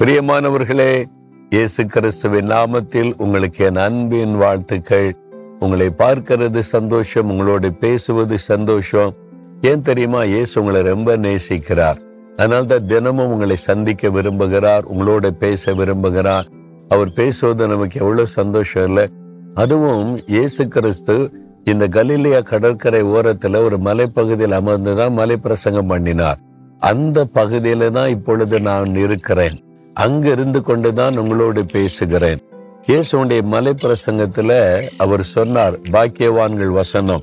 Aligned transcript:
பிரியமானவர்களே 0.00 1.04
இயேசு 1.50 1.86
கிறிஸ்துவின் 1.86 2.48
நாமத்தில் 2.48 3.12
உங்களுக்கு 3.16 3.64
என் 3.64 3.76
அன்பின் 3.76 4.36
வாழ்த்துக்கள். 4.36 5.16
உங்களை 5.58 5.90
பார்க்கிறது 5.98 6.58
சந்தோஷம் 6.58 7.30
உங்களோடு 7.30 7.72
பேசுவது 7.72 8.38
சந்தோஷம். 8.38 9.14
ஏன் 9.60 9.82
தெரியுமா? 9.82 10.24
இயேசு 10.24 10.60
உங்களை 10.60 10.82
ரொம்ப 10.82 11.16
நேசிக்கிறார். 11.16 11.98
அதனால 12.36 12.62
தான் 12.62 12.86
தினமும் 12.86 13.30
உங்களை 13.30 13.56
சந்திக்க 13.56 14.08
விரும்புகிறார் 14.08 14.80
உங்களோட 14.94 15.30
பேச 15.30 15.72
விரும்புகிறார். 15.72 16.44
அவர் 16.88 17.12
பேசுவது 17.12 17.66
நமக்கு 17.66 18.00
எவ்வளவு 18.00 18.26
சந்தோஷம் 18.26 18.86
இல்லை. 18.86 19.08
அதுவும் 19.54 20.20
இயேசு 20.26 20.68
கிறிஸ்து 20.68 21.30
இந்த 21.64 21.88
கலிலியா 21.88 22.42
கடற்கரை 22.42 23.02
ஓரத்துல 23.02 23.62
ஒரு 23.62 23.76
மலைப்பகுதியில் 23.76 24.60
அமர்ந்துதான் 24.60 25.12
மலை 25.12 25.36
பிரசங்கம் 25.36 25.86
பண்ணினார். 25.86 26.38
அந்த 26.78 27.28
பகுதியில 27.34 27.90
தான் 27.90 28.08
இப்பொழுது 28.08 28.60
நான் 28.60 28.94
இருக்கிறேன். 28.94 29.68
அங்க 29.94 30.30
இருந்து 30.30 30.62
கொண்டுதான் 30.62 31.16
உங்களோடு 31.16 31.66
பேசுகிறேன். 31.66 32.38
இயேசுடைய 32.86 33.42
மலை 33.42 33.74
பிரசங்கத்துல 33.82 34.80
அவர் 34.98 35.22
சொன்னார் 35.22 35.78
பாக்கியவான்கள் 35.78 36.72
வசனம். 36.72 37.22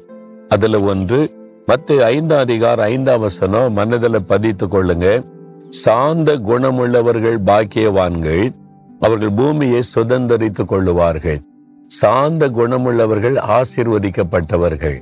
அதுல 0.50 0.80
ஒன்று 0.80 1.36
மத்து 1.68 1.98
ஐந்தாம் 1.98 2.40
அதிகார 2.40 2.84
ஐந்தாம் 2.84 3.20
வசனம் 3.20 3.74
மனதில் 3.74 4.26
பதித்து 4.26 4.68
கொள்ளுங்க. 4.68 5.26
சாந்த 5.70 6.36
குணமுள்ளவர்கள் 6.36 7.38
பாக்கியவான்கள் 7.46 8.56
அவர்கள் 9.00 9.32
பூமியை 9.32 9.82
சுதந்திரித்து 9.96 10.66
கொள்ளுவார்கள். 10.68 11.42
சாந்த 11.88 12.50
குணமுள்ளவர்கள் 12.50 13.38
ஆசீர்வதிக்கப்பட்டவர்கள். 13.38 15.02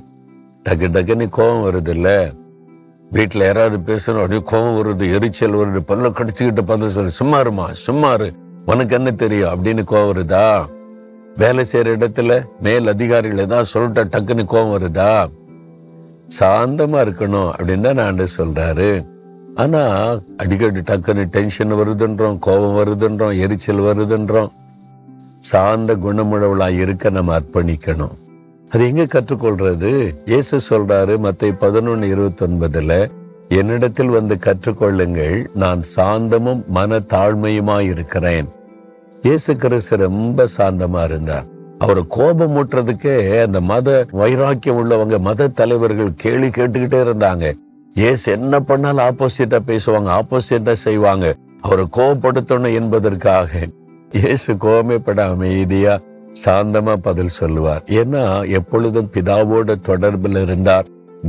டக்கு 0.68 0.88
டக்குன்னு 0.88 1.28
கோபம் 1.28 1.64
வருது 1.64 1.88
இல்லை 1.88 2.32
வீட்டில் 3.16 3.44
யாராவது 3.44 3.78
பேசுகிறோம் 3.88 4.22
அப்படியே 4.22 4.42
கோபம் 4.44 4.76
வருது 4.78 5.06
எரிச்சல் 5.12 5.56
வருது 5.56 5.80
பல்ல 5.90 6.10
கடிச்சுக்கிட்டு 6.12 6.62
பதில் 6.62 6.88
சொல்லு 6.88 7.10
சும்மா 7.10 7.40
இருமா 7.40 7.66
சும்மா 7.70 8.12
இரு 8.12 8.28
உனக்கு 8.66 8.96
என்ன 8.96 9.10
தெரியும்? 9.10 9.50
அப்படின்னு 9.50 9.82
கோவம் 9.90 10.10
வருதா? 10.12 10.46
வேலை 11.36 11.64
செய்கிற 11.64 11.96
இடத்துல 11.96 12.44
மேல் 12.60 12.86
அதிகாரிகள் 12.86 13.38
ஏதாவது 13.38 13.68
சொல்லிட்டா 13.74 14.02
டக்குன்னு 14.14 14.44
கோவம் 14.52 14.74
வருதா? 14.76 15.10
சாந்தமாக 16.38 17.04
இருக்கணும் 17.06 17.50
அப்படின்னு 17.56 17.80
தான் 17.80 17.94
நான் 17.94 18.34
சொல்கிறாரு 18.38 18.88
ஆனால் 19.54 20.22
அடிக்கடி 20.36 20.80
டக்குன்னு 20.80 21.24
டென்ஷன் 21.24 21.72
வருதுன்றோம் 21.72 22.38
கோபம் 22.38 22.76
வருதுன்றோம் 22.78 23.38
எரிச்சல் 23.40 23.86
வருதுன்றோம். 23.88 24.50
சார்ந்த 25.38 25.96
குணமுழவளாக 25.96 26.80
இருக்க 26.80 27.10
நம்ம 27.10 27.38
அர்ப்பணிக்கணும். 27.38 28.14
அது 28.72 28.84
எங்க 28.86 29.04
கற்றுக்கொள்றது? 29.04 29.90
இயேசு 30.24 30.56
சொல்றாரு 30.70 31.18
மத்தை 31.18 31.50
பதினொன்னு 31.60 32.06
இருபத்தி 32.14 32.44
ஒன்பதுல 32.46 32.92
என்னிடத்தில் 33.48 34.08
வந்து 34.08 34.34
கற்றுக்கொள்ளுங்கள் 34.46 35.36
நான் 35.54 35.82
சாந்தமும் 35.96 36.62
மன 36.66 36.98
தாழ்மையுமா 37.12 37.76
இருக்கிறேன். 37.90 38.48
இயேசு 39.22 39.56
கிறிஸ்து 39.56 39.96
ரொம்ப 39.96 40.46
சாந்தமா 40.56 41.04
இருந்தார். 41.04 41.46
அவரை 41.78 42.02
கோபம் 42.08 42.56
ஊட்டுறதுக்கே 42.56 43.14
அந்த 43.40 43.60
மத 43.60 44.06
வைராக்கியம் 44.10 44.78
உள்ளவங்க 44.82 45.18
மத 45.18 45.48
தலைவர்கள் 45.48 46.12
கேள்வி 46.14 46.48
கேட்டுக்கிட்டே 46.48 47.00
இருந்தாங்க. 47.06 47.46
ஏசு 47.94 48.32
என்ன 48.32 48.60
பண்ணாலும் 48.60 49.04
ஆப்போசிட்டா 49.08 49.60
பேசுவாங்க 49.70 50.10
ஆப்போசிட்டா 50.20 50.72
செய்வாங்க. 50.86 51.26
அவரை 51.60 51.86
கோபப்படுத்தணும் 51.98 52.76
என்பதற்காக 52.80 53.50
இயேசு 54.12 54.56
கோபமே 54.56 54.98
பட 54.98 55.20
அமைதியா 55.28 55.94
சாந்தமா 56.44 56.94
பதில் 56.96 57.36
சொல்லுவார். 57.40 57.82
ஏன்னா 58.00 58.48
எப்பொழுதும் 58.50 59.10
பிதாவோட 59.14 59.74
தொடர்பில் 59.88 60.40
இருந்தார் 60.42 60.86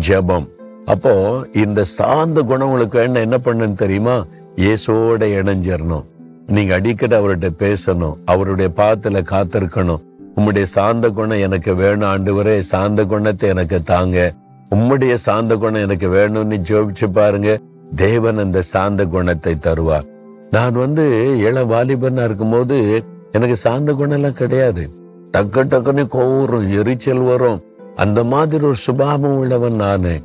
ஜெபம். 0.07 0.47
அப்போ 0.85 1.13
இந்த 1.53 1.83
சாந்த 1.83 2.41
குணம் 2.41 2.67
உங்களுக்கு 2.67 2.99
வேணும் 2.99 3.23
என்ன 3.25 3.37
பண்ணுன்னு 3.37 3.73
தெரியுமா? 3.73 4.25
இயேசுவோட 4.55 5.23
இணைஞ்சிடணும் 5.39 6.05
நீங்க 6.47 6.73
அடிக்கடி 6.73 7.15
அவர்கிட்ட 7.15 7.49
பேசணும். 7.63 8.17
அவருடைய 8.25 8.71
பாத்துல 8.75 9.21
காத்திருக்கணும். 9.31 10.03
உம்முடைய 10.35 10.61
சாந்த 10.61 11.09
குணம் 11.09 11.37
எனக்கு 11.37 11.75
வேணும் 11.75 12.09
ஆண்டவரே 12.09 12.57
சாந்த 12.57 13.05
குணத்தை 13.05 13.49
எனக்கு 13.49 13.83
தாங்க. 13.83 14.33
உம்முடைய 14.75 15.13
சாந்த 15.13 15.55
குணம் 15.55 15.81
எனக்கு 15.81 16.07
வேணும்னு 16.07 16.57
ஜோபிச்சு 16.69 17.07
பாருங்க. 17.11 17.59
தேவன் 17.95 18.37
அந்த 18.37 18.61
சாந்த 18.61 19.05
குணத்தை 19.05 19.55
தருவார். 19.55 20.07
நான் 20.51 20.73
வந்து 20.73 21.05
இளம் 21.37 21.71
வாலிபனா 21.71 22.23
இருக்கும்போது 22.23 23.03
எனக்கு 23.31 23.55
சாந்த 23.55 23.93
குணம் 23.93 24.17
எல்லாம் 24.17 24.39
கிடையாது. 24.41 24.83
டக்கு 25.31 25.61
டக்குன்னு 25.63 26.03
கோவரும் 26.07 26.69
எரிச்சல் 26.71 27.19
வரும். 27.19 27.63
அந்த 27.95 28.23
மாதிரி 28.23 28.65
ஒரு 28.65 28.75
சுபாவம் 28.75 29.37
உள்ளவன் 29.37 29.75
நானு. 29.75 30.21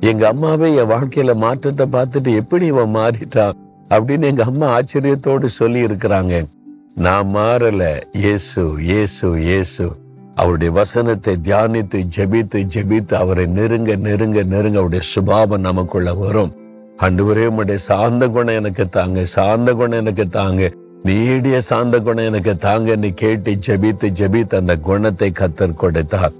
எங்க 0.00 0.28
அம்மாவே 0.28 0.74
என் 0.74 0.90
வாழ்க்கையில 0.90 1.34
மாற்றத்தை 1.34 1.86
பார்த்துட்டு 1.92 2.34
எப்படி 2.34 2.66
இவன் 2.66 2.94
மாறிட்டான் 2.94 3.52
அப்படின்னு 3.88 4.22
எங்க 4.22 4.44
அம்மா 4.44 4.78
ஆச்சரியத்தோடு 4.78 5.44
சொல்லி 5.44 5.84
இருக்கிறாங்க. 5.84 6.46
நான் 6.94 7.26
மாறல. 7.34 8.00
இயேசு 8.12 8.74
இயேசு 8.78 9.40
இயேசு. 9.40 9.86
அவருடைய 10.34 10.72
வசனத்தை 10.72 11.36
தியானித்து 11.42 12.04
ஜெபித்து 12.16 12.66
ஜெபித்து 12.74 13.14
அவரை 13.14 13.46
நெருங்க 13.46 13.96
நெருங்க 13.96 14.42
நெருங்க 14.42 14.78
அவருடைய 14.78 15.00
சுபாவம் 15.00 15.60
நமக்குள்ள 15.60 16.14
வரும். 16.14 16.52
அண்டுவரே 16.96 17.46
உடைய 17.46 17.76
சார்ந்த 17.76 18.28
குணம் 18.28 18.54
எனக்கு 18.54 18.88
தாங்க 18.88 19.24
சார்ந்த 19.24 19.72
குணம் 19.72 19.98
எனக்கு 19.98 20.28
தாங்க. 20.28 20.70
நீடிய 21.08 21.56
சாந்த 21.68 21.96
குணம் 22.04 22.26
எனக்கு 22.28 22.52
தாங்கன்னு 22.64 23.08
கேட்டு 23.22 23.52
ஜெபித்து 23.66 24.06
ஜெபித்து 24.18 24.54
அந்த 24.60 24.74
குணத்தை 24.86 25.28
கத்தர் 25.40 25.80
கொடுத்தார். 25.82 26.34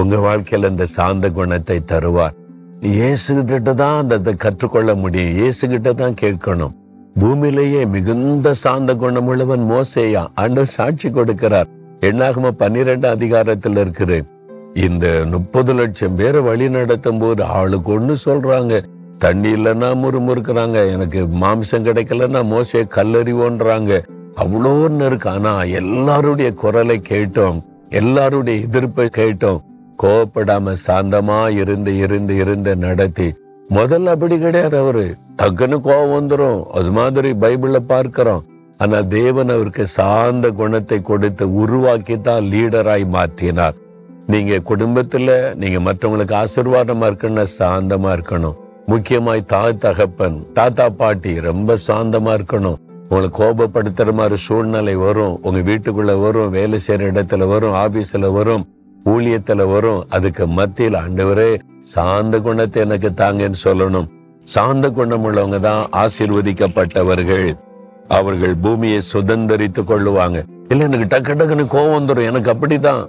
உங்க 0.00 0.16
வாழ்க்கையில 0.26 0.70
இந்த 0.72 0.86
சாந்த 0.94 1.26
குணத்தை 1.38 1.76
தருவார். 1.92 2.36
இயேசு 2.94 3.34
கிட்ட 3.50 3.74
தான் 3.82 3.98
அந்த 4.02 4.32
கற்றுக்கொள்ள 4.44 4.90
முடியும். 5.02 5.34
இயேசுகிட்ட 5.38 5.92
தான் 6.02 6.16
கேட்கணும். 6.22 6.74
பூமியிலேயே 7.20 7.82
மிகுந்த 7.94 8.54
சாந்த 8.62 8.94
குணமுள்ளவன் 9.02 9.66
மோசேயா 9.72 10.22
அன்று 10.44 10.64
சாட்சி 10.76 11.10
கொடுக்கிறார். 11.18 11.68
என்னாகும 12.08 12.54
பன்னிரெண்டு 12.62 13.08
அதிகாரத்தில் 13.16 13.80
இருக்கிறேன் 13.84 14.26
இந்த 14.86 15.06
முப்பது 15.34 15.72
லட்சம் 15.80 16.16
பேரை 16.18 16.40
வழி 16.48 16.66
நடத்தும் 16.70 17.20
போது 17.22 17.42
ஆளுக்கு 17.58 17.92
ஒன்று 17.98 18.14
சொல்றாங்க. 18.24 18.74
தண்ணி 19.18 19.52
இல்லைன்னா 19.52 19.90
முறுமுறுக்கிறாங்க. 20.02 20.90
எனக்கு 20.90 21.26
மாம்சம் 21.26 21.84
கிடைக்கலன்னா 21.88 22.44
மோசே 22.44 22.82
கல்லறிவோன்றாங்க. 22.82 24.02
அவ்வளோன்னு 24.36 25.06
இருக்கு. 25.06 25.30
ஆனா 25.30 25.62
எல்லாருடைய 25.62 26.54
குரலை 26.54 27.02
கேட்டோம். 27.08 27.62
எல்லாருடைய 27.88 28.60
எதிர்ப்பை 28.60 29.08
கேட்டோம். 29.16 29.60
கோவப்படாம 30.02 30.74
சாந்தமா 30.86 31.50
இருந்து 31.50 31.96
இருந்து 31.96 32.36
இருந்து 32.36 32.76
நடத்தி. 32.76 33.34
முதல்ல 33.70 34.04
அப்படி 34.04 34.38
கிடையாது 34.38 34.78
அவரு. 34.78 35.16
டக்குன்னு 35.42 35.78
கோவம் 35.78 36.16
வந்துடும் 36.16 36.64
அது 36.64 36.92
மாதிரி 36.92 37.30
பைபிள்ல 37.30 37.76
பார்க்கிறோம். 37.76 38.44
ஆனா 38.78 39.00
தேவன் 39.00 39.48
அவருக்கு 39.48 39.86
சாந்த 39.86 40.50
குணத்தை 40.50 41.00
கொடுத்து 41.00 41.54
உருவாக்கி 41.54 42.20
தான் 42.20 42.42
லீடராய் 42.42 43.06
மாற்றினார். 43.12 43.74
நீங்க 44.26 44.56
குடும்பத்துல 44.56 45.54
நீங்க 45.54 45.92
மற்றவங்களுக்கு 45.92 46.44
ஆசீர்வாதமா 46.44 47.06
இருக்கணும் 47.10 47.46
சாந்தமா 47.58 48.18
இருக்கணும். 48.18 48.64
முக்கியமாய் 48.86 49.44
தாய் 49.44 49.76
தகப்பன் 49.76 50.52
தாத்தா 50.52 50.88
பாட்டி 50.88 51.40
ரொம்ப 51.40 51.76
சாந்தமா 51.86 52.32
இருக்கணும். 52.38 52.76
உங்களை 53.08 53.30
கோபப்படுத்துற 53.38 54.12
மாதிரி 54.12 54.36
சூழ்நிலை 54.36 54.94
வரும். 54.94 55.38
உங்க 55.42 55.58
வீட்டுக்குள்ள 55.58 56.20
வரும் 56.20 56.50
வேலை 56.50 56.78
செய்யற 56.86 57.00
இடத்துல 57.12 57.46
வரும் 57.46 57.74
ஆபீஸ்ல 57.74 58.32
வரும் 58.32 58.68
ஊழியத்துல 59.04 59.72
வரும். 59.72 60.06
அதுக்கு 60.08 60.46
மத்தியில் 60.46 60.94
ஆண்டவரே 60.94 61.58
சாந்த 61.82 62.40
குணத்தை 62.40 62.82
எனக்கு 62.82 63.10
தாங்கன்னு 63.16 63.54
சொல்லணும். 63.64 64.08
சாந்த 64.42 64.90
குணம் 64.90 65.24
உள்ளவங்க 65.24 65.60
தான் 65.60 65.86
ஆசீர்வதிக்கப்பட்டவர்கள். 65.92 67.58
அவர்கள் 68.08 68.54
பூமியை 68.54 69.00
சுதந்திரித்து 69.12 69.82
கொள்ளுவாங்க. 69.82 70.42
இல்ல 70.68 70.84
எனக்கு 70.84 71.16
டக்கு 71.16 71.34
டக்குன்னு 71.34 71.64
கோவம் 71.64 71.96
வந்துடும் 71.96 72.26
எனக்கு 72.26 72.52
அப்படிதான். 72.52 73.08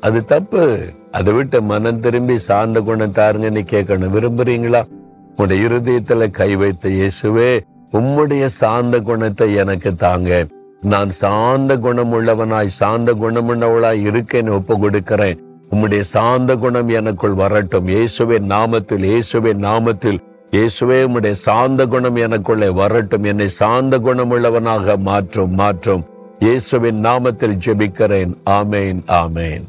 அது 0.00 0.24
தப்பு. 0.24 0.92
அதை 1.10 1.32
விட்டு 1.32 1.62
மனம் 1.62 2.00
திரும்பி 2.00 2.38
சாந்த 2.38 2.80
குணம் 2.80 3.12
தாருங்கன்னு 3.12 3.64
கேட்கணும். 3.70 4.12
விரும்புறீங்களா? 4.16 4.96
உடைய 5.42 5.66
இருதயத்துல 5.66 6.30
கை 6.30 6.56
வைத்த 6.56 6.88
இயேசுவே 6.88 7.50
உம்முடைய 7.92 8.44
சாந்த 8.44 9.00
குணத்தை 9.00 9.54
எனக்கு 9.54 9.94
தாங்க. 9.94 10.46
நான் 10.80 11.08
சாந்த 11.08 11.76
குணம் 11.78 12.12
உள்ளவனாய் 12.12 12.76
சாந்த 12.80 13.12
குணமுள்ளவளாய் 13.12 14.02
இருக்கேன்னு 14.10 14.52
ஒப்பு 14.52 14.78
கொடுக்கிறேன் 14.78 15.38
உம்முடைய 15.70 16.00
சாந்த 16.00 16.56
குணம் 16.56 16.88
எனக்குள் 16.88 17.34
வரட்டும். 17.34 17.88
இயேசுவின் 17.88 18.46
நாமத்தில் 18.54 19.06
இயேசுவின் 19.12 19.62
நாமத்தில். 19.64 20.20
இயேசுவே 20.50 20.98
உம்முடைய 21.06 21.36
சாந்த 21.46 21.86
குணம் 21.86 22.16
எனக்குள்ளே 22.16 22.68
வரட்டும். 22.72 23.24
என்னை 23.24 23.48
சாந்த 23.48 23.98
குணமுள்ளவனாக 23.98 24.98
மாற்றும் 25.10 25.54
மாற்றும். 25.54 26.04
இயேசுவின் 26.38 27.00
நாமத்தில் 27.04 27.58
ஜெபிக்கிறேன். 27.66 28.32
ஆமேன் 28.50 29.02
ஆமேன். 29.22 29.66